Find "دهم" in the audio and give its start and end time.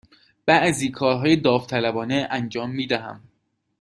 2.87-3.21